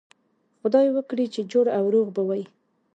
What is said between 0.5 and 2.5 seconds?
خدای وکړي جوړ او روغ به وئ.